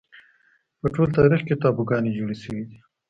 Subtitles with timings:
[0.79, 2.77] په ټول تاریخ کې تابوگانې جوړې شوې دي